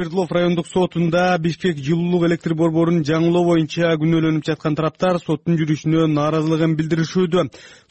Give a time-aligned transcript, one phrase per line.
[0.00, 6.72] свердлов райондук сотунда бишкек жылуулук электр борборун жаңылоо боюнча күнөөлөнүп жаткан тараптар соттун жүрүшүнө нааразылыгын
[6.78, 7.42] билдиришүүдө.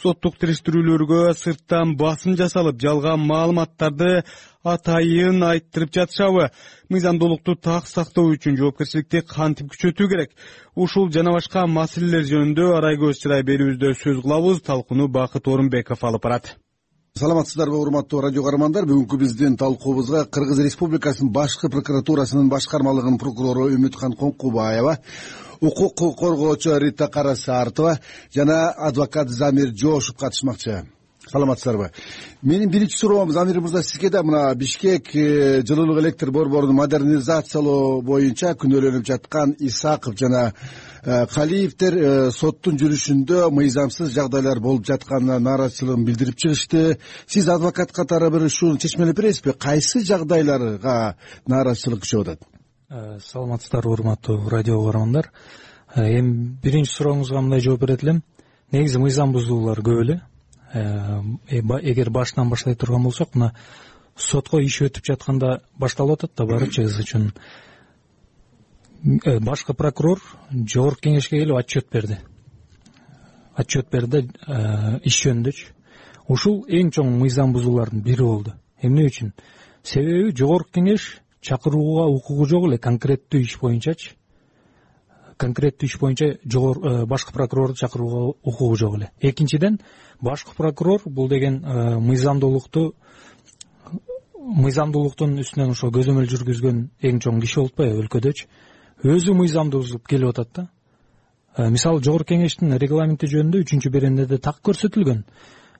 [0.01, 4.23] Соттук териштирүүлөргө сырттан басым жасалып жалган маалыматтарды
[4.65, 6.47] атайын айттырып жатышабы.
[6.89, 10.33] Мыйзамдуулукту так сактоо үчүн жоопкерчиликти кантип күчөтүү керек?
[10.73, 14.65] Ушул жана башка маселелер жөнүндө арай көз чырай берүүбүздө сөз кылабыз.
[14.65, 16.55] Талкууну бакыт орунбеков алып барат
[17.17, 18.85] саламатсыздарбы урматтуу радио каармандар?
[18.85, 24.97] Бүгүнкү биздин талкуубузга кыргыз республикасынын башкы прокуратурасынын башкармалыгынын прокурору үмүткан коңкубаева
[25.59, 27.97] укук коргоочу рита карасартова
[28.35, 30.83] жана адвокат замир жоошев катышмакчы
[31.31, 31.91] саламатсыздарбы?
[32.41, 38.53] Менин биринчи суроом замир мырза сизге да мына бишкек э, жылуулук электр борборун модернизациялоо боюнча
[38.55, 40.53] күнөөлөнүп жаткан исаков жана
[41.03, 46.97] э, калиевдер э, соттун жүрүшүндө мыйзамсыз жагдайлар болуп жатканына нааразычылыгын билдирип чыгышты.
[47.27, 49.51] Сиз адвокат катары бир ушуну чечмелеп бересизби?
[49.51, 52.47] Кайсы жагдайларга нааразычылык күчөп атат?
[53.25, 55.29] Саламатсыздарбы урматтуу радио угармандар
[55.95, 58.23] эми биринчи сурооңузга мындай жооп берет элем.
[58.71, 60.21] Негизи мыйзам бузуулар көп эле
[60.73, 63.53] эгер башынан башлай турган болсок мына
[64.15, 67.31] сотко иш өтүп жатканда башталып атат да баарычы ыйз үчүн.
[69.23, 70.19] Э, башкы прокурор
[70.51, 72.17] жогорку кеңешке келип отчет берди.
[73.55, 75.71] Отчет берди э, иш жөнүндөчү
[76.27, 78.53] ушул эң чоң мыйзам бузуулардын бири болду.
[78.81, 79.33] Эмне үчүн?
[79.83, 84.18] Себеби жогорку кеңеш чакырууга укугу жок эле конкреттүү иш боюнчачы
[85.39, 89.11] конкреттүү иш боюнча жогору башкы прокурорду чакырууга укугу жок эле.
[89.21, 89.79] Экинчиден
[90.21, 92.93] башкы прокурор бул деген э, мыйзамдуулукту
[94.39, 98.47] мыйзамдуулуктун үстүнөн ошо көзөмөл жүргүзгөн эң чоң киши болуп атпайбы өлкөдөчү
[99.13, 100.67] өзү мыйзамды бузуп келип атат да.
[101.55, 105.23] Э, мисалы жогорку кеңештин регламенти жөнүндө үчүнчү беренеде так көрсөтүлгөн.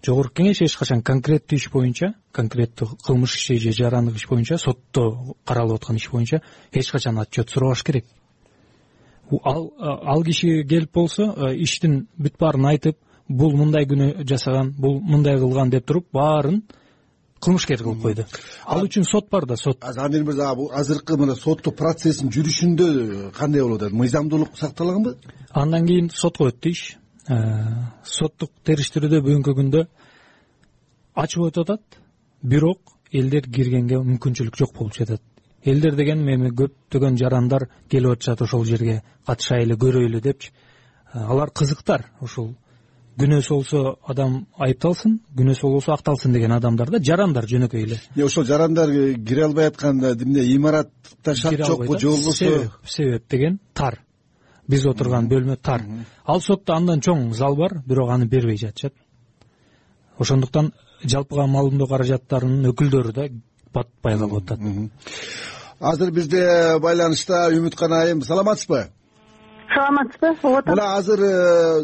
[0.05, 5.35] Жогорку кеңеш эч качан конкреттүү иш боюнча конкреттүү кылмыш иши же жарандык иш боюнча сотто
[5.45, 6.39] каралып аткан иш боюнча
[6.71, 8.05] эч качан отчет сурабаш керек
[9.43, 12.97] ал ал киши келип болсо иштин бүт баарын айтып
[13.29, 16.63] бул мындай күнөө жасаган бул мындай кылган деп туруп баарын
[17.39, 18.25] кылмышкер кылып койду.
[18.65, 19.83] Ал үчүн сот бар да сот.
[19.93, 25.15] Замир мырза бул азыркы мына соттук процесстин жүрүшүндө кандай болуп атат мыйзамдуулук сакталганбы
[25.53, 26.97] андан кийин сотко өттү иш.
[28.03, 29.85] Соттук териштирүүдө бүгүнкү күндө
[31.15, 32.01] ачып өтүп атат.
[32.43, 35.21] Бирок элдер киргенге мүмкүнчүлүк жок болуп жатат
[35.65, 40.51] элдер деген эми көптөгөн жарандар келип атышат ошол жерге катышайлы көрөйлү депчи.
[41.13, 42.05] Э, алар кызыктар.
[42.21, 42.53] Ушул
[43.19, 47.99] күнөөсү болсо адам айыпталсын күнөөсү болбосо акталсын деген адамдар да жарандар жөнөкөй эле.
[48.23, 53.99] Ошол жарандар э, кире албай аткан эмне имаратта шарт жокпу же болбосо себеп деген тар.
[54.67, 55.83] Биз отурган бөлмө тар.
[56.25, 58.93] Ал сотто андан чоң зал бар бирок аны бербей жатышат.
[60.17, 60.71] Ошондуктан
[61.03, 63.27] жалпыга маалымдоо каражаттарынын өкүлдөрү да
[63.73, 64.59] батпай калып атат
[65.79, 66.43] азыр бизде
[66.79, 68.89] байланышта үмүткан айым саламатсызбы?
[69.73, 71.83] Саламатсызбы угуп атам мына азыр э,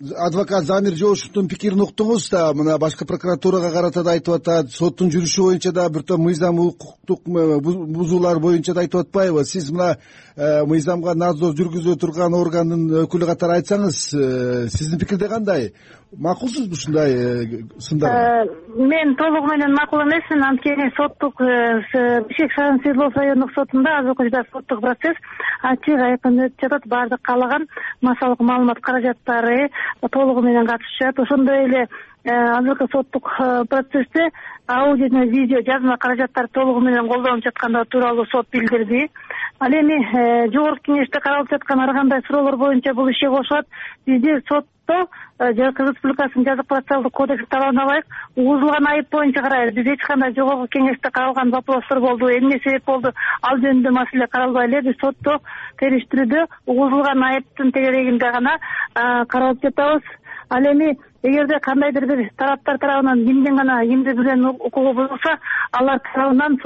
[0.00, 2.52] адвокат замир жоошевдун пикирин уктуңуз да.
[2.54, 4.70] Мына башкы прокуратурага карата да айтып атат.
[4.70, 9.44] Соттун жүрүшү боюнча да бир топ мыйзам укуктук бузуулар боюнча да айтып атпайбы.
[9.44, 9.96] Сиз мына
[10.36, 15.72] э, мыйзамга надзор жүргүзө турган органдын өкүлү катары айтсаңыз э, сиздин пикирде кандай
[16.18, 23.52] макулсузбу ушундай э, сындар мен толугу менен макул эмесмин анткени соттук бишкек шаарынын свердлов райондук
[23.54, 25.16] сотунда азыркы учурда соттук процесс.
[25.62, 27.66] Ачык айкын өтүп жатат баардык каалаган
[28.02, 29.70] массалык маалымат каражаттары
[30.10, 31.18] толугу менен катышышат.
[31.18, 31.88] Ошондой эле э,
[32.30, 34.30] азыркы соттук э, процессте
[34.66, 39.10] аудио жана видео жазма каражаттар толугу менен колдонулуп жаткандыгы тууралуу сот билдирди.
[39.60, 43.66] Ал эми э, жогорку кеңеште каралып жаткан ар кандай суроолор боюнча бул ишке кошулат
[44.06, 45.06] бизде сотто
[45.38, 49.74] кыргыз республикасынын жазык процессуалдык кодекси талабына ылайык угузулган айып боюнча карайбыз.
[49.74, 54.68] Биз эч кандай жогорку кеңеште каралган вопростор болду эмне себеп болду ал жөнүндө маселе каралбай
[54.68, 55.40] эле биз сотто
[55.76, 58.58] териштирүүдө угузулган айыптын тегерегинде гана
[59.28, 60.02] каралып жатабыз.
[60.50, 65.38] Ал эми эгерде кандайдыр бир тараптар тарабынан кимдин гана кимди бирөөнүн укугу бузулса
[65.72, 66.58] алар тарабынан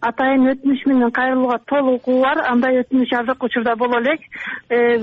[0.00, 2.42] атайын өтүнүч менен кайрылууга толук укугу бар.
[2.50, 4.20] Андай өтүнүч азыркы учурда боло элек.
[4.68, 4.98] Э,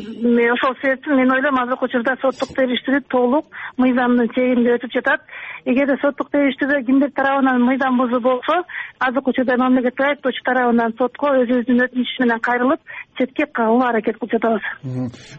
[0.54, 3.46] ошол себептен мен ойлойм азыркы учурда соттук териштирүү толук
[3.78, 5.22] мыйзамдын чегинде өтүп жатат.
[5.66, 8.64] Эгерде соттук териштирүүдө кимдир тарабынан мыйзам бузуу болсо
[9.00, 12.82] азыркы учурда айыптоочу тарабынан сотко өзүбүздүн өтүнүчүбүз менен кайрылып
[13.18, 14.68] четке кагууга аракет кылып жатабыз.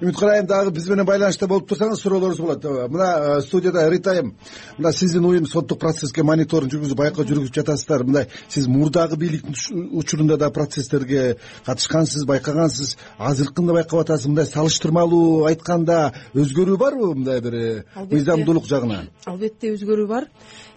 [0.00, 2.64] Үмүткан айым дагы биз менен байланышта болуп турсаңыз суроолоруңуз болот.
[2.92, 3.08] Мына
[3.38, 4.34] э, студияда рита айым
[4.78, 8.04] мына сиздин уюм соттук процесске мониторинг жүргүзүп байкоо жүргүзүп жатасыздар.
[8.04, 12.96] Мындай сиз мурдагы бийликтин учурунда да процесстерге катышкансыз байкагансыз.
[13.18, 20.06] Азыркыны байкап атасыз мындай салыштырмалуу айтканда өзгөрүү барбы мындай бир э, мыйзамдуулук жагынан албетте өзгөрүү
[20.06, 20.28] бар.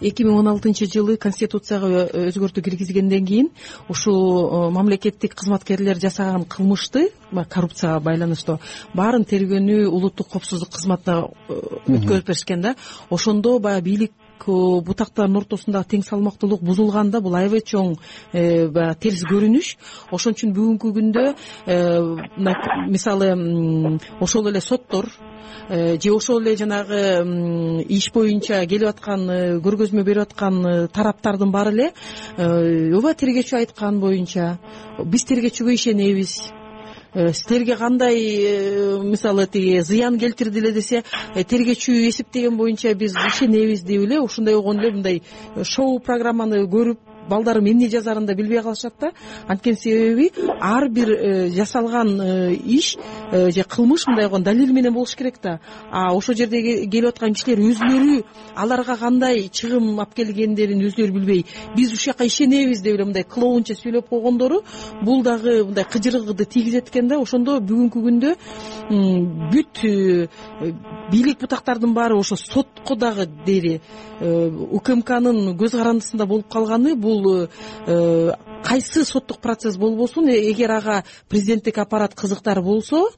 [0.02, 3.50] Эки миң он алтынчы жылы конституцияга өзгөртүү киргизгенден кийин
[3.90, 8.60] ушул мамлекеттик кызматкерлер жасаган кылмышты коррупцияга байланыштуу
[8.94, 12.76] баарын тергөөнү улуттук коопсуздук кызматына э, өткөрүп беришкен да
[13.10, 14.12] ошондо баягы бийлик
[14.46, 17.96] бутактарынын ортосундагы тең салмактуулук бузулганда бул аябай чоң
[18.34, 19.74] э, баягы терс көрүнүш.
[20.12, 21.26] Ошон үчүн бүгүнкү күндө
[21.66, 21.78] э,
[22.92, 23.32] мисалы
[24.22, 25.10] ошол эле соттор
[25.70, 29.26] же ошол эле жанагы иш боюнча келип аткан
[29.64, 31.90] көргөзмө берип аткан тараптардын баары эле
[32.96, 34.58] ооба тергөөчү айткан боюнча
[35.06, 36.38] биз тергөөчүгө ишенебиз.
[36.52, 36.57] Э,
[37.18, 41.04] силерге кандай э, мисалы тиги зыян келтирди эле десе
[41.34, 45.22] э, тергөөчү эсептеген боюнча биз ишенебиз деп эле ушундай болгону эле мындай
[45.64, 47.00] шоу программаны көрүп
[47.30, 49.12] балдарым эмне жазарын да билбей калышат да
[49.48, 52.98] анткени себеби ар бир э, жасалган э, иш
[53.32, 55.60] э, же кылмыш мындай далил менен болуш керек да.
[55.92, 58.24] А ошол жерде келип аткан кишилер өзүлөрү
[58.56, 61.46] аларга кандай чыгым алып келгендерин өзүлөрү билбей
[61.76, 64.64] биз ушул жака ишенебиз деп эле мындай клоунча сүйлөп койгондору
[65.04, 67.20] бул дагы мындай кыжырыгды тийгизет экен да.
[67.20, 68.36] Ошондо бүгүнкү күндө
[69.52, 69.84] бүт
[71.12, 73.82] бийлик бутактардын баары ошо сотко дагы дейли
[74.20, 77.48] укмкнын көз карандысында болуп калганы бул бул
[77.88, 78.32] э,
[78.64, 83.10] кайсы соттук процесс болбосун э, эгер ага президенттик аппарат кызыктар болсо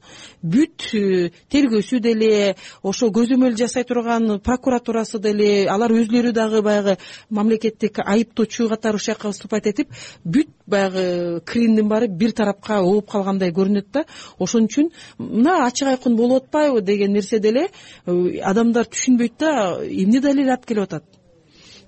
[0.42, 6.96] бүт э, тергөөсү деле ошо көзөмөл жасай турган прокуратурасы деле алар өзүлөрү дагы баягы
[7.30, 9.88] мамлекеттик айыптоочу катары ушул жака выступать этип
[10.24, 14.04] бүт баягы криндин баары бир тарапка ооп калгандай көрүнөт да.
[14.38, 17.68] Ошон үчүн мына ачык айкын болуп атпайбы деген нерсе деле
[18.06, 21.04] адамдар түшүнбөйт да эмне далил алып келип атат?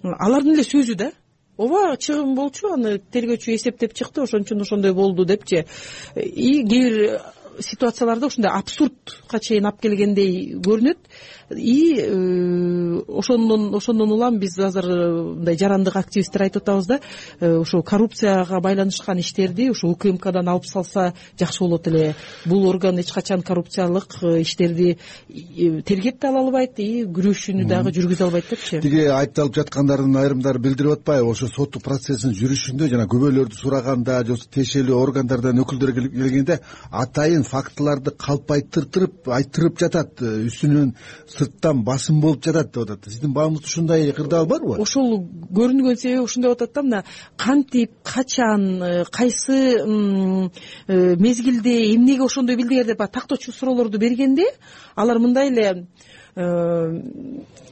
[0.02, 1.10] Алардын эле сөзү да
[1.62, 5.64] ооба чыгым болчу аны тергөөчү эсептеп чыкты ошон үчүн ошондой болду депчи.
[6.16, 7.20] И кээ бир
[7.60, 10.98] ситуацияларда ушундай абсурдка чейин алып келгендей көрүнөт.
[11.56, 17.00] И э, ошондон ошондон улам биз азыр э, мындай жарандык активисттер айтып атабыз да
[17.40, 22.14] э, ушул коррупцияга байланышкан иштерди ушу укмкдан алып салса жакшы болот эле.
[22.44, 28.48] Бул орган эч качан коррупциялык иштерди тергеп да ала албайт и күрөшүүнү дагы жүргүзө албайт
[28.50, 31.30] депчи тиги айыпталып жаткандардын айрымдары билдирип атпайбы.
[31.32, 36.58] Ошо соттук процесстин жүрүшүндө жана күбөлөрдү сураганда же болбосо тиешелүү органдардан өкүлдөр келгенде
[36.90, 40.92] атайын фактыларды калпайттыртырып айттырып жатат үстүнөн
[41.30, 43.08] сырттан басым болуп жатат деп атат.
[43.10, 46.82] Сиздин баамыңызда ушундай кырдаал барбы ошол көрүнгөн себеби ушундай болуп атат да.
[46.82, 47.04] Мына
[47.36, 54.46] кантип качан э, кайсы э, мезгилде эмнеге ошондой билдиңер деп баягы тактоочу суроолорду бергенде
[54.96, 55.86] алар мындай эле
[56.36, 56.42] э,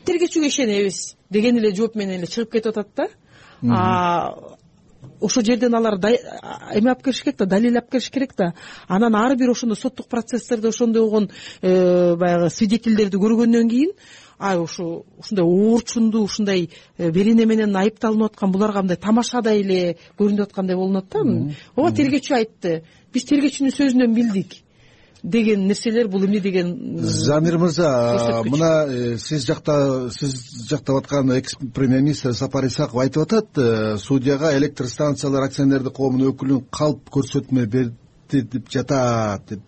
[0.05, 3.08] тергөөчүгө ишенебиз деген эле жооп менен эле чыгып кетип атат да
[5.20, 5.99] ошол жерден алар
[6.75, 8.52] эме алып келиш керек да далил алып келиш керек да.
[8.88, 11.31] Анан ар бир ошондой соттук процесстерде ошондой болгон
[11.62, 13.93] э, баягы свидетельдерди көргөндөн кийин
[14.38, 20.49] ай ушу ушундай оорчундуу ушундай э, берене менен айыпталынып аткан буларга мындай тамашадай эле көрүнүп
[20.49, 21.20] аткандай болунат да.
[21.76, 22.82] Ооба тергөөчү айтты.
[23.12, 24.62] Биз тергөөчүнүн сөзүнөн билдик
[25.22, 31.56] деген нерселер бул эмне деген замир мырза мына э, сиз жакта сиз жактап аткан экс
[31.75, 37.67] премьер министр сапар исаков айтып атат э, судьяга электр станциялар акционердик коомунун өкүлүн калп көрсөтмө
[37.67, 39.61] берди деп жатат деп.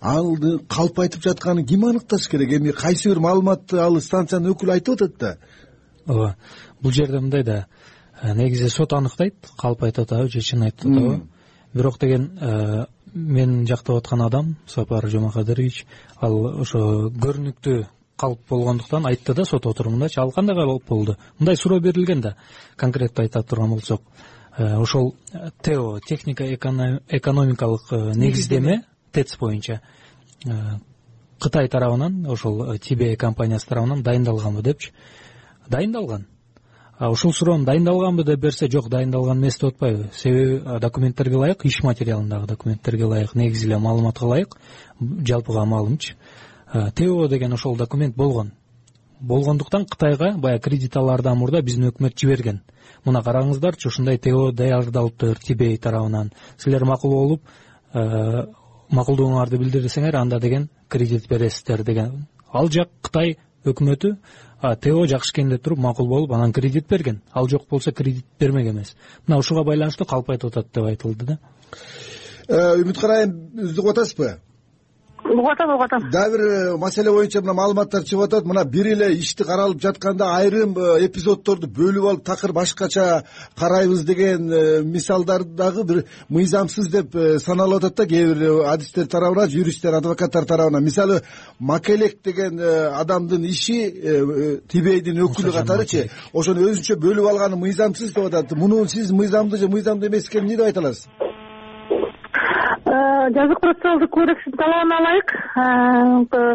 [0.00, 0.34] Ал
[0.68, 2.52] калп айтып жатканын ким аныкташ керек?
[2.52, 5.36] Эми кайсы бир маалыматты ал станциянын өкүлү айтып атат да.
[6.06, 6.36] Ооба
[6.82, 7.66] бул жерде мындай да
[8.20, 11.22] э, негизи сот аныктайт калп айтып атабы же чын айтып атабы.
[11.72, 12.32] Бирок деген
[13.14, 15.84] мен жактап аткан адам сапар жомакадырович
[16.20, 21.16] ал ошо көрүнүктүү калп болгондуктан айтты да сот отурумундачы ал кандай калп болду?
[21.38, 22.36] Мындай суроо берилген да
[22.76, 24.02] конкреттүү айта турган болсок
[24.56, 25.14] э, ошол
[25.62, 28.84] тео технико экономикалык э, негиздеме?
[29.12, 29.80] тэц боюнча
[30.46, 30.50] э,
[31.40, 34.92] кытай тарабынан ошол тибе компаниясы тарабынан дайындалганбы депчи?
[35.68, 36.26] Дайындалган
[37.10, 40.10] ушул суроону дайындалганбы деп берсе жок дайындалган эмес деп атпайбы.
[40.14, 44.56] Себеби документтерге ылайык иш материалындагы документтерге ылайык негизи эле маалыматка ылайык
[45.00, 46.14] жалпыга маалымчы.
[46.94, 48.52] Тео деген ошол документ болгон.
[49.20, 52.62] Болгондуктан кытайга баягы кредит алаардан мурда биздин өкмөт жиберген.
[53.04, 57.42] Мына караңыздарчы ушундай тео даярдалыптыр тибей тарабынан силер макул болуп
[58.90, 62.26] макулдугуңарды билдирсеңер анда деген кредит бересиздер деген.
[62.52, 64.16] Ал жак кытай өкмөтү
[64.62, 67.20] тео жакшы экен деп туруп макул болуп анан кредит берген.
[67.32, 68.94] Ал жок болсо кредит бермек эмес.
[69.26, 71.38] Мына ушуга байланыштуу калп айтып атат деп айтылды да.
[72.48, 74.36] Э, үмүткар айым үздүгүп атасызбы
[75.32, 78.44] угуп атам угуп атам дагы бир э, маселе боюнча мына маалыматтар чыгып атат.
[78.44, 83.24] Мына бир эле ишти каралып жатканда айрым э, эпизоддорду бөлүп алып такыр башкача
[83.58, 89.48] карайбыз деген э, мисалдар дагы бир мыйзамсыз деп саналып атат да кээ бир адистер тарабынан
[89.48, 90.84] юристтер адвокаттар тарабынан.
[90.84, 91.22] Мисалы
[91.58, 96.08] макелек деген адамдын иши тибейдин өкүлү катарычы.
[96.32, 98.52] Ошону өзүнчө бөлүп алганы мыйзамсыз деп атат.
[98.52, 101.21] Муну сиз мыйзамдуу же мыйзамдуу эмес экенин эмне деп айта аласыз
[102.92, 105.28] жазык процессуалдык кодекстин талабына ылайык.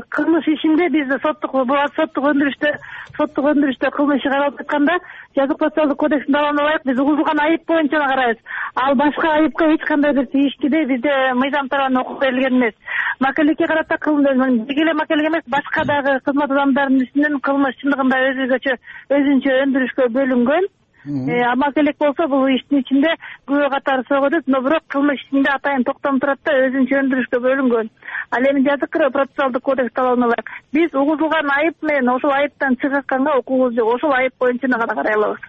[0.09, 1.55] Кылмыш ишинде биз соттук
[1.95, 2.73] соттук өндүрүштө
[3.17, 4.97] соттук өндүрүштө кылмыш иши каралып жатканда
[5.35, 8.43] жазык процессуалдык кодекстин талабына ылайык биз угузулган айып боюнча эле карайбыз.
[8.75, 12.75] Ал башка айыпка эч кандай бир тийиштүү бизде мыйзам тарабынан укук берилген эмес.
[13.19, 18.77] Макелекке карата бир эле макелек эмес башка дагы кызмат адамдарынын үстүнөн кылмыш чындыгында өзгөчө
[19.09, 20.69] өзүнчө өндүрүшкө бөлүнгөн
[21.07, 23.13] Э, макелек болсо бул иштин ичинде
[23.47, 27.89] күбө катары сөгүп атат но бирок кылмыш ичинде атайын токтом турат да өзүнчө өндүрүшкө бөлүнгөн.
[28.35, 33.77] Ал эми жазык процессуалдык кодекс талабына ылайык биз угузулган айып менен ошол айыптан чыгышканга укугубуз
[33.79, 33.93] жок.
[33.95, 35.39] Ошол айып боюнча гана карай алабыз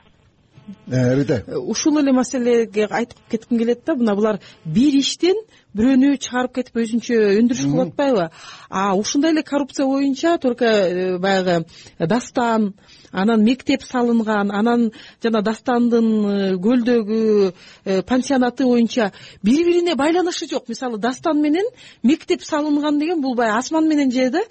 [0.91, 5.43] э, э, ушул эле маселеге айтып кетким келет да мына булар бир иштен
[5.75, 8.31] бирөөнү чыгарып кетип өзүнчө өндүрүш кылып атпайбы
[8.71, 11.65] а ушундай эле коррупция боюнча только баягы
[11.99, 12.75] дастан
[13.13, 17.53] анан мектеп салынган анан жана дастандын э, көлдөгү
[17.85, 19.13] э, пансионаты боюнча
[19.43, 20.69] бири бирине байланышы жок.
[20.69, 21.67] Мисалы дастан менен
[22.03, 24.43] мектеп салынган деген бул баягы асман менен жер да?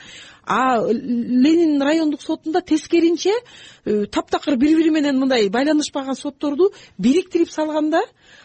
[0.46, 3.34] А ленин райондук сотунда тескеринче
[3.86, 8.02] э, таптакыр бири бири менен мындай байланышпаган сотторду бириктирип салганда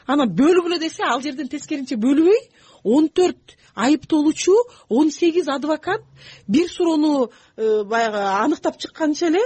[0.06, 2.48] анан бөлгүлө десе ал жерден тескеринче бөлүбөй
[2.84, 4.54] он төрт айыпталуучу
[4.88, 6.02] он сегиз адвокат
[6.48, 9.40] бир суроону баягы аныктап чыкканча эле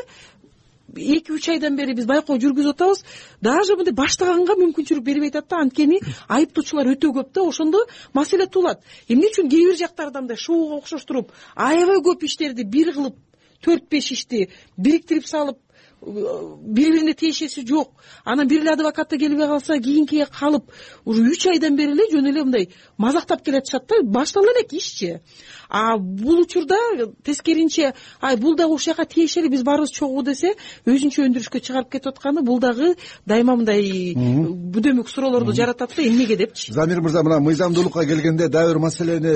[0.95, 3.02] эки үч айдан бери биз байкоо жүргүзүп атабыз.
[3.43, 5.61] Даже мындай баштаганга мүмкүнчүлүк бербей атат да.
[5.64, 7.43] Анткени айыптоочулар өтө көп да.
[7.43, 8.83] Ошондо маселе туулат.
[9.09, 13.16] Эмне үчүн кээ бир жактарда мындай шоуга окшоштуруп аябай көп иштерди бир кылып
[13.62, 15.59] төрт беш ишти бириктирип салып
[16.06, 17.90] бири бирине тиешеси жок.
[18.25, 20.70] Анан бир эле адвокаты келбей калса кийинкиге калып
[21.04, 25.20] уже үч айдан бери эле жөн эле мындай мазактап келатышат да баштала элек ишчи.
[25.68, 26.76] А бул учурда
[27.25, 30.54] тескеринче ай бул дагы ушул жака тиешелүү биз баарыбыз чогуу десе
[30.86, 32.94] өзүнчө өндүрүшкө чыгарып кетип атканы бул дагы
[33.26, 36.72] дайыма мындай бүдөмүк суроолорду жаратат да эмнеге депчи?
[36.72, 39.34] Замир мырза мына мыйзамдуулукка келгенде дагы бир маселени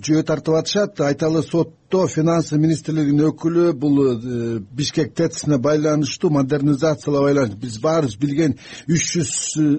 [0.00, 1.00] жөө тартып атышат.
[1.00, 1.42] Айталы
[1.88, 7.60] финансы министрлигинин өкүлү бул э, бишкек тэцине байланыштуу модернизацияга байланыштуу.
[7.60, 9.30] Биз баарыбыз билген үч жүз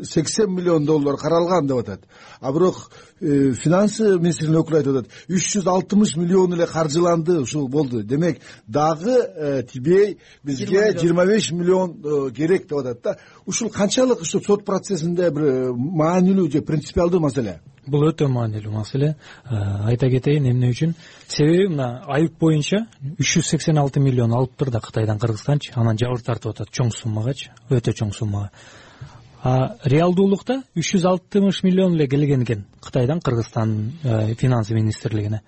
[0.10, 2.08] сексен миллион доллар каралган деп атат.
[2.42, 2.90] А бирок
[3.22, 8.00] Э, финансы министрлигинин өкүлү айтып атат үч жүз алтымыш миллион эле каржыланды ушул болду.
[8.02, 11.98] Демек дагы э, тибей бизге жыйырма беш миллион
[12.32, 13.18] керек деп атат да.
[13.46, 19.16] Ушул канчалык ушу сот процессинде бир маанилүү же принципиалдуу маселе бул өтө маанилүү маселе.
[19.50, 20.96] Айта кетейин эмне үчүн?
[21.28, 22.86] Себеби мына айып боюнча
[23.18, 25.74] үч жүз сексен алты миллион алыптыр да кытайдан кыргызстанчы.
[25.76, 28.52] Анан жабыр тартып атат чоң суммагачы өтө чоң суммага
[29.44, 35.42] реалдуулукта үч жүз алтымыш миллион эле келген экен кытайдан кыргызстандын э, финансы министрлигине.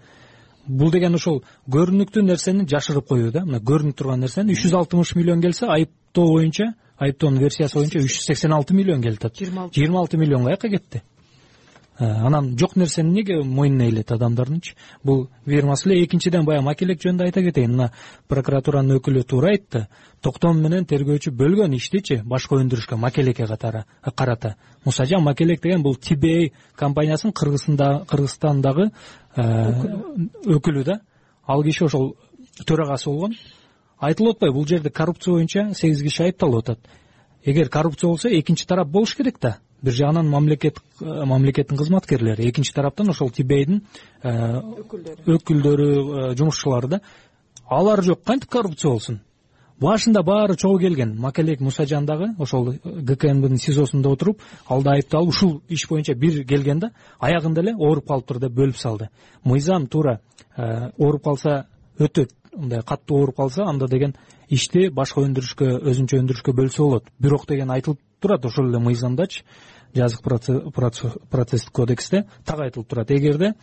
[0.66, 5.16] Бул деген ошол көрүнүктүү нерсени жашырып коюу да мына көрүнүп турган нерсени үч жүз алтымыш
[5.16, 9.42] миллион келсе айыптоо боюнча айыптоонун версиясы боюнча үч жүз сексен алты миллион келип атат.
[9.76, 10.18] Жыйырма алты.
[10.18, 11.02] Миллион каяка кетти?
[11.02, 11.11] Э,
[12.02, 17.44] анан жок нерсени эмнеге мойнуна илет адамдардынчы бул бир маселе экинчиден баягы макелек жөнүндө айта
[17.44, 17.76] кетейин.
[17.76, 17.92] Мына
[18.28, 19.88] прокуратуранын өкүлү туура айтты.
[20.22, 23.46] Токтом менен тергөөчү бөлгөн иштичи башка өндүрүшкө макелекке
[24.16, 24.56] карата.
[24.86, 28.92] Мусажан макелек деген бул тибей компаниясынын кыргызстандагы
[29.36, 29.44] э,
[30.46, 31.02] өкүлү да.
[31.46, 32.16] Ал киши ошол
[32.66, 33.36] төрагасы болгон.
[34.00, 36.80] Айтылып атпайбы бул жерде коррупция боюнча сегиз киши айыпталып атат.
[37.46, 42.74] Эгер коррупция болсо экинчи тарап болуш керек да бир жагынан мамлекет э, мамлекеттин кызматкерлери экинчи
[42.74, 43.84] тараптан ошол тибейдин
[44.24, 44.62] э,
[45.26, 46.32] өкүлдөрү.
[46.32, 47.02] э, жумушчулары да
[47.70, 49.22] алар жок кантип коррупция болсун?
[49.82, 51.16] Башында баары чогуу келген.
[51.18, 56.80] Макелек мусажан дагы ошол гкнбнын сизосунда отуруп ал да айыпталып ушул иш боюнча бир келген
[56.80, 59.10] да аягында эле ооруп калыптыр деп бөлүп салды.
[59.44, 60.20] Мыйзам туура
[60.56, 61.66] ооруп калса
[61.98, 64.14] өтө мындай катуу ооруп калса анда деген
[64.50, 67.06] ишти башка өндүрүшкө өзүнчө өндүрүшкө бөлсө болот.
[67.20, 68.46] Бирок деген айтылып турат.
[68.46, 69.44] Ошол эле мыйзамдачы
[69.96, 73.12] жазык процесстик кодексте так айтылып турат.
[73.12, 73.54] Эгерде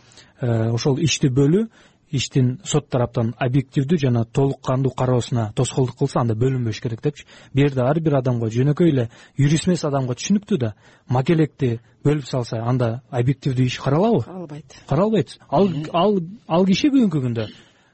[0.41, 1.67] э, ошол ишти бөлүү
[2.11, 7.25] иштин сот тараптан объективдүү жана толук кандуу кароосуна тоскоолдук кылса анда бөлүнбөш керек депчи.
[7.53, 10.73] Бул жерде ар бир адамга жөнөкөй эле юрист эмес адамга түшүнүктүү да
[11.07, 14.23] макелекти бөлүп салса анда объективдүү иш каралабы?
[14.25, 14.79] Каралбайт.
[14.89, 15.37] Каралбайт.
[15.49, 17.49] Ал киши бүгүнкү күндө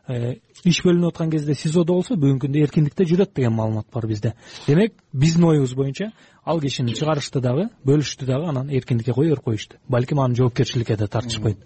[0.07, 4.33] иш бөлүнүп аткан кезде сизодо болсо бүгүнкү күндө эркиндикте жүрөт деген маалымат бар бизде.
[4.67, 6.11] Демек биздин оюбуз боюнча
[6.45, 9.77] ал кишини чыгарышты дагы бөлүштү дагы анан эркиндикке кое берип коюшту.
[9.89, 11.57] Балким аны жоопкерчиликке да тартышпайт.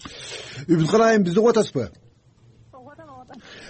[0.68, 1.90] Үмүткан айым бизди угуп атасызбы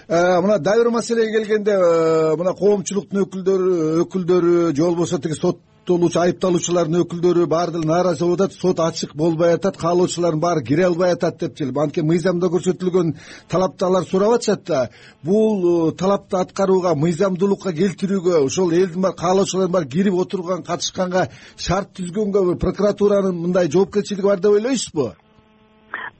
[0.08, 5.34] э, мына дагы бир маселеге келгенде э, мына коомчулуктун өкүлдөрү өкүлдөрү же болбосо тиги
[5.80, 10.84] соттолуучу айыпталуучулардын өкүлдөрү баары деле нааразы болуп атат сот ачык болбой атат каалоочулардын баары кире
[10.84, 13.14] албай атат депчи анткени мыйзамда көрсөтүлгөн
[13.48, 14.88] талапты алар сурап атышат да
[15.24, 22.58] бул талапты аткарууга мыйзамдуулукка келтирүүгө ошол элдин баары каалоочулардын баары кирип отурган катышканга шарт түзгөнгө
[22.60, 25.12] прокуратуранын мындай жоопкерчилиги бар деп ойлойсузбу?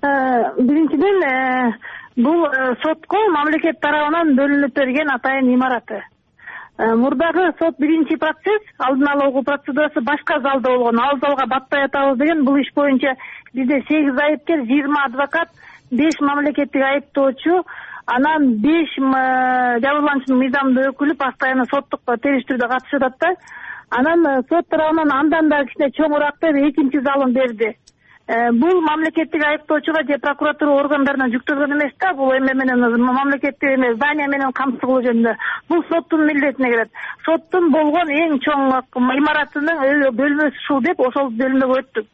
[0.01, 1.21] Биринчиден
[2.17, 6.01] бул э, сотко мамлекет тарабынан бөлүнүп берген атайын имараты.
[6.01, 6.20] э,
[6.81, 10.99] мурдагы сот биринчи процесс алдын алуу процедурасы башка залда болгон.
[10.99, 13.15] Ал залга батпай атабыз деген бул иш боюнча
[13.53, 15.49] бизде сегиз айыпкер жыйырма адвокат
[15.91, 17.65] беш мамлекеттик айыптоочу
[18.07, 23.35] анан беш жабырлануучунун мыйзамдуу өкүлү постоянно соттук териштирүүгө катышып атат да.
[23.91, 27.75] Анан э, сот тарабынан андан да кичине чоңураак деп экинчи залын берди.
[27.75, 27.90] Э,
[28.31, 34.29] бул мамлекеттик айыптоочуга же прокуратура органдарына жүктөлгөн эмес да бул эме менен мамлекеттик эме здание
[34.29, 35.35] менен камсыз кылуу жөнүндө
[35.69, 36.93] бул соттун милдетине кирет
[37.27, 38.71] соттун болгон эң чоң
[39.17, 42.07] имаратынын бөлмөсү ушул деп ошол бөлмөгө өттүк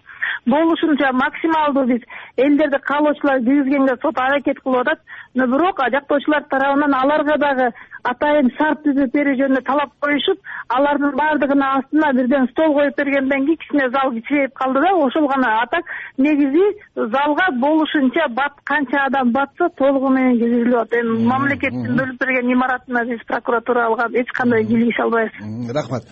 [0.46, 2.02] болушунча максималдуу биз
[2.36, 5.00] элдерди каалоочуларды киргизгенге сот аракет кылып атат
[5.34, 7.70] но бирок жактоочулар тарабынан аларга дагы
[8.10, 10.38] атайын шарт түзүп берүү жөнүндө талап коюшуп
[10.76, 15.48] алардын баардыгынын астына бирден стол коюп бергенден кийин кичине зал кичирейип калды да ошол гана
[15.62, 15.84] а так
[16.18, 18.28] негизи залга болушунча
[18.64, 21.00] канча адам батса толугу менен киргизилип атат.
[21.00, 25.74] Эми мамлекеттин бөлүп берген имаратына биз прокуратура алга эч кандай кийлигише албайбыз.
[25.74, 26.04] Рахмат.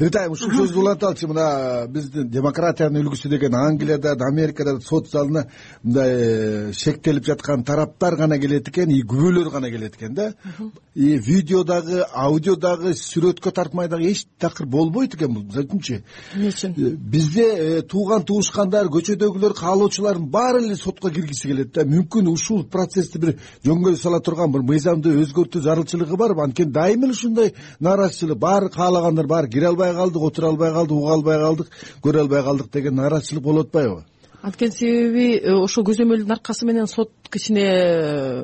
[0.00, 5.46] Ритайым ушул сөздү уланталычы мына биздин демократиянын үлгүсү деген англияда да америкада да сот залына
[5.82, 10.32] мындай э, шектелип жаткан тараптар гана келет экен и күбөлөр гана келет экен да.
[10.94, 16.02] И видео дагы аудио дагы сүрөткө тартмай дагы эч такыр болбойт экен бул үчүнчү
[16.34, 21.84] эмне үчүн э, бизде э, тууган туушкандар көчөдөгүлөр каалоочулардын баары эле сотко киргиси келет да.
[21.84, 27.12] Мүмкүн ушул процессти бир жөнгөлөй сала турган бир мыйзамды өзгөртүү зарылчылыгы барбы анткени дайыма эле
[27.12, 31.68] ушундай нааразычылык баары каалагандар баары кире албай калдык отура албай калдык уга албай калдык
[32.02, 34.02] көрө албай калдык деген нааразычылык болуп атпайбы
[34.42, 37.66] анткени себеби э, ошол көзөмөлдүн аркасы менен сот кичине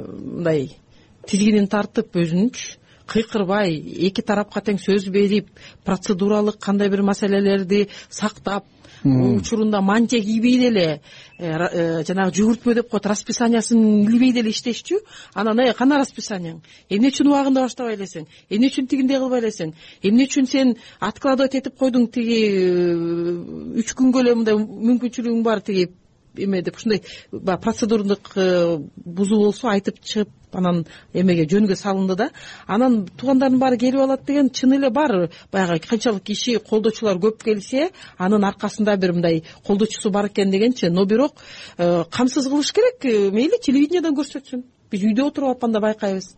[0.06, 0.70] мындай
[1.28, 2.81] тизгинин тартып өзүнүнчү
[3.12, 3.76] кыйкырбай
[4.08, 5.50] эки тарапка тең сөз берип
[5.84, 8.64] процедуралык кандай бир маселелерди сактап
[9.04, 11.00] учурунда манча кийбей деле
[11.38, 15.00] э, э, жанагы жүгүртмө деп коет расписаниясын илбей деле иштешчү.
[15.34, 20.26] Анан э кана расписанияң эмне үчүн убагында баштабай элесиң эмне үчүн тигиндей кылбай элесиң эмне
[20.26, 22.06] үчүн сен откладывать этип койдуң?
[22.12, 25.60] Тиги э, үч күнгө эле мындай мүмкүнчүлүгүң бар?
[25.60, 25.90] Тиги
[26.36, 28.32] эме деп ушундай баягы процедурдук
[28.96, 32.30] бузуу болсо айтып чыгып анан эмеге жөнгө салынды да.
[32.66, 35.30] Анан туугандардын баары келип алат деген чын эле бар.
[35.52, 41.04] Баягы канчалык киши колдоочулар көп келсе анын аркасында бир мындай колдоочусу бар экен дегенчи но
[41.04, 41.32] бирок
[41.78, 44.64] э, камсыз кылыш керек э, мейли телевидениеден көрсөтсүн.
[44.90, 46.34] Биз үйдө отуруп алып анда байкайбыз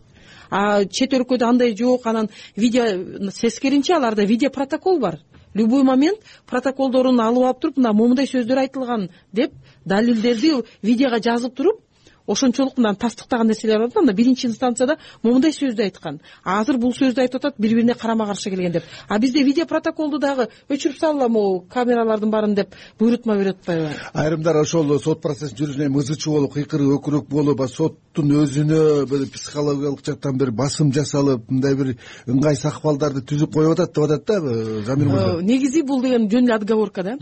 [0.51, 5.21] а чет өлкөдө андай жок анан видео сескеринче аларда видео протокол бар.
[5.55, 9.53] Любой момент протоколдорун алып алып туруп мына момундай сөздөр айтылган деп
[9.85, 11.81] далилдерди видеого жазып туруп
[12.27, 16.21] ошончолук мынаны тастыктаган нерселер бар да мына биринчи инстанцияда момундай сөздү айткан.
[16.45, 18.85] Азыр бул сөздү айтып атат бири бирине карама каршы келген деп.
[19.09, 24.57] А бизде видео протоколду дагы өчүрүп салгыла могу камералардын баарын деп буйрутма берип атпайбы айрымдар
[24.61, 30.05] ошол сот процессин жүрүүнө эми ызы чуу болуп кыйкырык өкүрөк болуп соттун өзүнө бир психологиялык
[30.07, 31.95] жактан бир басым жасалып мындай бир
[32.27, 34.41] ыңгайсыз акыбалдарды түзүп коюп атат деп атат да
[34.87, 35.43] замир мырза?
[35.43, 37.17] Негизи бул деген жөн эле отговорка да?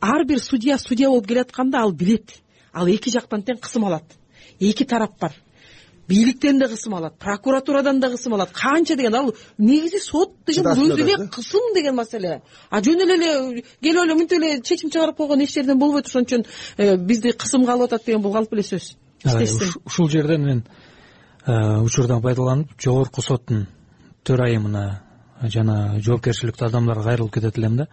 [0.00, 2.30] Ар бир судья судья болуп келатканда ал билет
[2.76, 4.04] ал эки жактан тең кысым алат.
[4.60, 5.32] Эки тарап бар.
[6.08, 8.52] Бийликтен да кысым алат прокуратурадан да кысым алат.
[8.52, 12.42] Канча деген ал негизи сот деген бул өзү эле кысым деген маселе.
[12.70, 16.24] А жөн эле эле келип эле мынтип эле чечим чыгарып койгон эч жерден болбойт ошон
[16.28, 16.44] үчүн
[16.76, 18.94] э, бизди кысымга алып атат деген бул калп эле сөз.
[19.84, 20.64] Ушул жерден мен
[21.46, 23.66] э, учурдан пайдаланып жогорку соттун
[24.24, 25.02] төрайымына
[25.42, 27.88] жана жоопкерчиликтүү адамдарга кайрылып кетет элем да.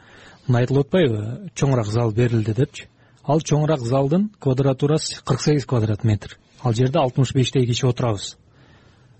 [0.48, 2.89] Мына айтылып атпайбы чоңураак зал берилди депчи
[3.24, 6.38] ал чоңураак залдын квадратурасы кырк сегиз квадрат метр.
[6.62, 8.38] Ал жерде алтымыш бештей киши отурабыз.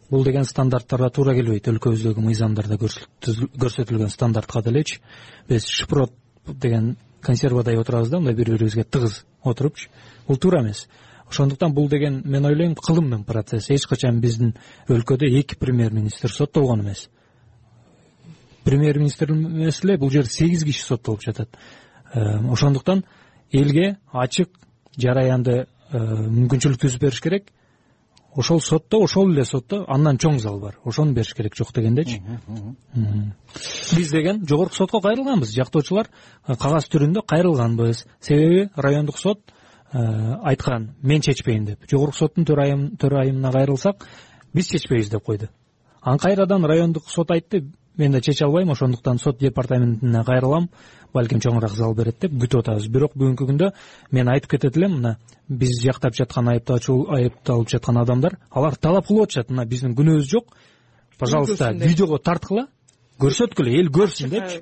[0.10, 1.68] Бул деген стандарттарга туура келбейт.
[1.68, 5.00] Өлкөбүздөгү мыйзамдарда көрсөтүлгөн стандартка делечи
[5.50, 6.14] биз шпрот
[6.46, 9.90] деген консервадай отурабыз да мындай бири бирибизге тыгыз отурупчу.
[10.28, 10.88] Бул туура эмес.
[11.30, 13.74] Ошондуктан бул деген мен ойлойм кылымдын процесси.
[13.74, 14.56] Эч качан биздин
[14.88, 17.10] өлкөдө эки премьер министр соттолгон эмес.
[18.64, 21.50] Премьер министр эмес эле бул жерде сегиз киши соттолуп жатат.
[22.14, 23.06] Ошондуктан
[23.52, 24.50] элге ачык
[24.98, 27.52] жараянды э, мүмкүнчүлүк түзүп бериш керек.
[28.36, 30.78] Ошол сотто ошол эле сотто андан чоң зал бар.
[30.84, 32.22] Ошону бериш керек жок дегендечи.
[32.94, 35.54] Биз деген жогорку сотко кайрылганбыз.
[35.54, 36.10] Жактоочулар
[36.48, 38.06] э, кагаз түрүндө кайрылганбыз.
[38.20, 39.40] Себеби райондук сот
[39.92, 40.00] э,
[40.44, 41.86] айткан мен чечпейм деп.
[41.90, 44.08] Жогорку соттун төрайымына кайрылсак
[44.54, 45.50] биз чечпейбиз деп койду.
[46.02, 50.70] Анан кайрадан райондук сот айтты мен да чече албайм ошондуктан сот департаментине кайрылам.
[51.14, 53.72] Балким чоңураак залал берет деп күтүп атабыз бирок бүгүнкү күндө
[54.12, 59.50] мен айтып кетет элем мына биз жактап жаткан айыпталып жаткан адамдар алар талап кылып атышат.
[59.50, 60.56] Мына биздин күнөөбүз жок.
[61.20, 62.68] Пожалуйста видеого тарткыла
[63.22, 64.62] көрсөткүлө эл көрсүн депчи.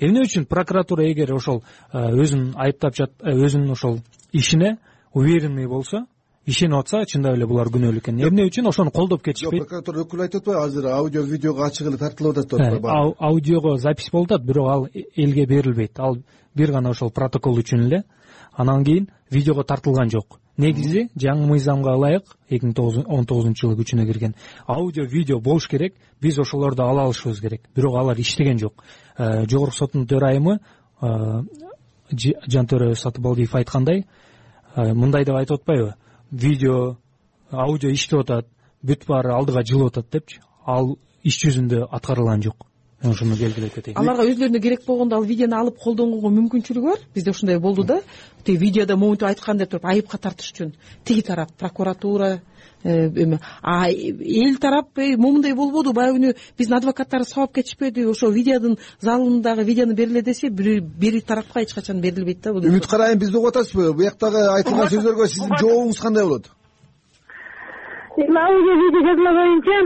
[0.00, 0.46] эмне үчүн?
[0.46, 4.00] Прокуратура эгер ошол өзүн айыптап өзүнүн ошол
[4.32, 4.78] ишине
[5.14, 6.06] уверенный болсо
[6.46, 8.18] ишенип атса чындап эле булар күнөөлүү экен.
[8.26, 9.62] Эмне үчүн ошону колдоп кетишпейт?
[9.62, 13.14] жок прокуратура өкүлү айтып атпайбы азыр аудио видеого ачык эле тартылып атат деп атпайбы э,
[13.18, 16.00] аудиого запись болуп атат бирок ал элге берилбейт.
[16.00, 16.18] Ал
[16.54, 18.02] бир гана ошол протокол үчүн эле.
[18.52, 20.40] Анан кийин видеого тартылган жок.
[20.56, 24.34] Негизи жаңы мыйзамга ылайык эки миң он тогузунчу жылы күчүнө кирген.
[24.66, 27.62] Аудио видео болуш керек биз ошолорду ала алышыбыз керек.
[27.74, 28.82] Бирок алар иштеген жок.
[29.16, 30.58] Э, жогорку соттун төрайымы
[31.00, 31.42] э,
[32.46, 34.04] жантөре сатыбалдиев айткандай
[34.76, 35.94] мындай деп айтып атпайбы
[36.32, 36.96] видео
[37.50, 38.48] аудио иштеп атат
[38.82, 40.40] бүт баары алдыга жылып атат депчи.
[40.66, 42.66] Ал иш жүзүндө аткарылган жок
[43.10, 47.02] ошону белгилеп кетейин аларга өзүлөрүнө керек болгондо ал видеону алып колдонгонго мүмкүнчүлүгү бар.
[47.14, 48.00] Бизде ушундай болду да.
[48.44, 50.72] Тиги видеодо моминтип айткан деп туруп айыпка тартыш үчүн.
[51.04, 52.40] Тиги тарап прокуратура
[52.84, 55.92] э, эме а эл тарап эй момундай болбоду.
[55.92, 58.06] Баягы күнү биздин адвокаттарыбыз сабап кетишпеди.
[58.06, 63.36] Ошол видеонун залындагы видеону бергиле десе бир тарапка эч качан берилбейт да үмүт карайым бизди
[63.36, 63.92] угуп атасызбы?
[63.94, 66.50] Буяктагы айтылган сөздөргө сиздин жообуңуз кандай болот
[68.16, 69.76] аудио видео жазма боюнча.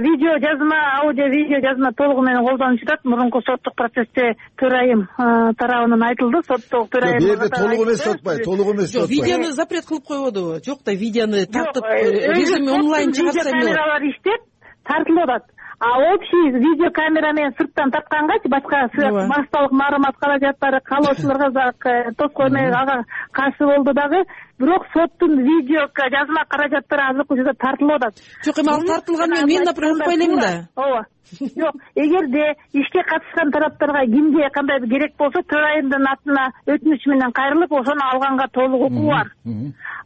[0.00, 5.08] Видео жазма аудио видео жазма толугу менен колдонулуп жатат мурунку соттук процессте төрайым
[5.56, 6.42] тарабынан айтылды.
[6.46, 9.84] Соттогу төрайым бул жерде толугу эмес деп атпайбы толугу эмес деп атпайбы жок видеону запрет
[9.86, 10.60] кылып койбодубу.
[10.64, 13.76] Жок да видеону тартып э, режим онлайн чыгарса эмне болот.
[13.76, 14.40] камералар иштеп
[14.84, 15.44] тартылып атат
[15.80, 18.90] а общий видео камера менен сырттан тарткангачы башка
[19.32, 21.72] массалык маалымат каражаттары каалоочуларга
[22.18, 23.04] тоскоой ага.
[23.32, 24.24] каршы болду дагы.
[24.58, 28.14] Бирок соттун видео жазма каражаттары азыркы учурда тартылып атат.
[28.44, 30.68] Жок эми ал тартылганы менен мен например укпай элем да.
[30.76, 31.06] ооба.
[31.40, 38.04] Жок эгерде ишке катышкан тараптарга кимге кандайдыр керек болсо төрайымдын атына өтүнүч менен кайрылып ошону
[38.12, 39.32] алганга толук укугу бар.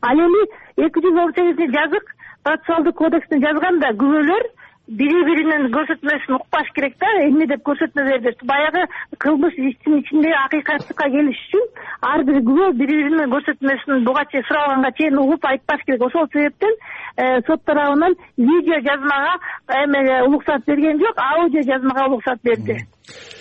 [0.03, 2.05] ал эми эки жүз он сегизинчи жазык
[2.45, 4.45] процессуалдык кодексине жазганда күбөлөр
[4.89, 8.83] бири биринин көрсөтмөсүн укпаш керек да эмне деп көрсөтмө берди баягы
[9.25, 11.65] кылмыш иштин ичиндеги акыйкатчылыкка келиш үчүн
[12.13, 14.05] ар бир күбө бири биринин көрсөтмөсүн.
[14.05, 16.03] Буга чейин суралганга чейин угуп айтпаш керек.
[16.05, 16.77] Ошол себептен
[17.17, 19.39] э, сот тарабынан видео жазмага
[19.85, 22.83] эмеге уруксат берген жок аудио жазмага уруксат берди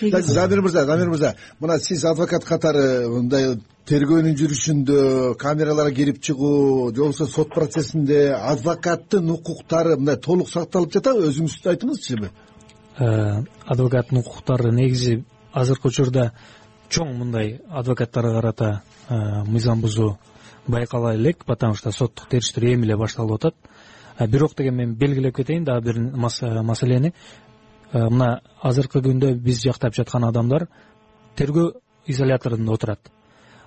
[0.01, 7.01] замир мырза замир мырза мына сиз адвокат катары мындай тергөөнүн жүрүшүндө камераларга кирип чыгуу же
[7.01, 15.23] болбосо сот процессинде адвокаттын укуктары мындай толук сакталып жатабы өзүңүз айтыңызчы э, адвокаттын укуктары негизи
[15.51, 16.31] азыркы учурда
[16.89, 20.17] чоң мындай адвокаттарга карата э, мыйзам бузуу
[20.67, 23.55] байкала элек потому что соттук териштирүү эми эле башталып атат.
[24.17, 25.99] Э, бирок деген мен белгилеп кетейин дагы бир
[26.63, 27.13] маселени
[27.93, 30.67] мына азыркы күндө биз жактап жаткан адамдар
[31.37, 31.73] тергөө
[32.07, 33.11] изоляторунда отурат.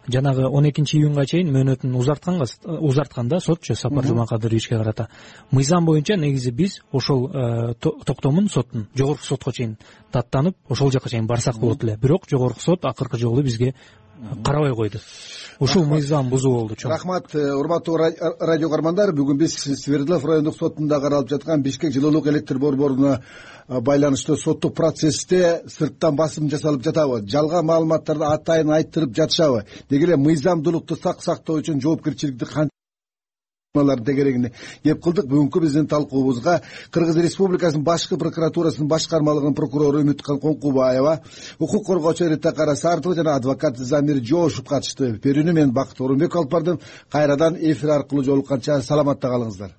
[0.08, 5.08] Жанагы он экинчи июнга чейин мөөнөтүн узарткан да сотчу сапар жумакадыровичке карата.
[5.50, 9.76] Мыйзам боюнча негизи биз ошол э, токтомун соттун жогорку сотко чейин
[10.12, 11.96] даттанып ошол жака чейин барсак болот эле.
[11.96, 13.74] Бирок жогорку сот акыркы жолу бизге
[14.44, 15.00] карабай койду.
[15.58, 16.90] Ушул мыйзам бузуу болду чоң.
[16.90, 19.12] Рахмат э, урматтуу радио каармандар.
[19.16, 23.22] Бүгүн биз свердлов райондук сотунда каралып жаткан бишкек жылуулук электр борборуна
[23.68, 27.22] э, байланыштуу соттук процессте сырттан басым жасалып жатабы.
[27.26, 29.64] Жалган маалыматтарды атайын айтырып жатышабы.
[29.88, 32.44] Деги эле мыйзамдуулукту сак сактоо үчүн жоопкерчиликти
[34.04, 35.26] тегерегине кеп кылдык.
[35.26, 36.60] Бүгүнкү биздин талкуубузга
[36.90, 41.20] кыргыз республикасынын башкы прокуратурасынын башкармалыгынын прокурору үмүткан конкубаева
[41.58, 45.18] укук коргоочу рита карасартова жана адвокат замир жоошев катышты.
[45.22, 46.80] Берүүнү мен бакыт оорунбеков алып бардым
[47.12, 49.76] кайрадан эфир аркылуу жолукканча саламатта калыңыздар